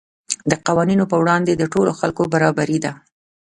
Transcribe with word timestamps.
د 0.49 0.53
قوانینو 0.67 1.03
په 1.11 1.15
وړاندې 1.21 1.51
د 1.55 1.63
ټولو 1.73 1.91
خلکو 1.99 2.23
برابري 2.33 2.79
ده. 2.85 2.91